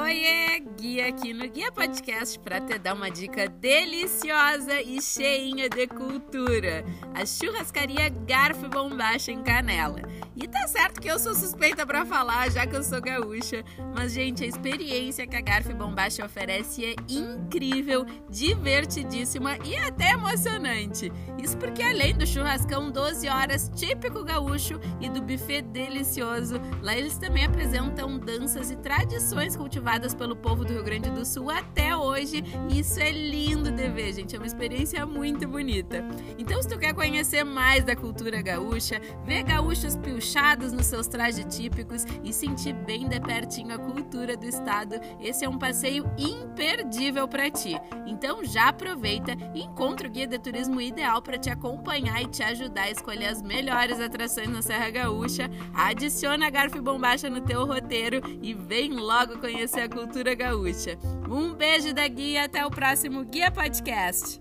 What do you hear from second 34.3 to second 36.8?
É uma experiência muito bonita. Então, se tu